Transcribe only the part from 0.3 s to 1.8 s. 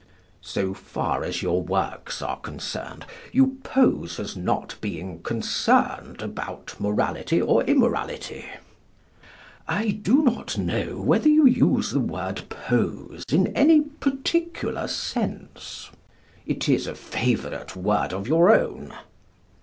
So far as your